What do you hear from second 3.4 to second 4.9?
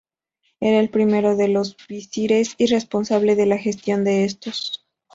la gestión de estos.